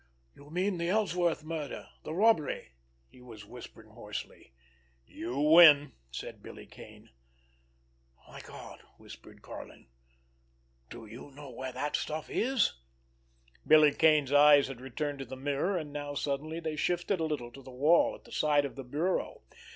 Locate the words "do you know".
10.89-11.51